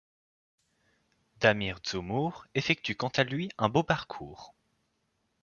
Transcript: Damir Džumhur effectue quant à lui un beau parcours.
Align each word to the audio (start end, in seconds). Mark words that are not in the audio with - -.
Damir 1.39 1.77
Džumhur 1.83 2.47
effectue 2.55 2.95
quant 2.95 3.11
à 3.17 3.23
lui 3.23 3.49
un 3.59 3.69
beau 3.69 3.83
parcours. 3.83 4.55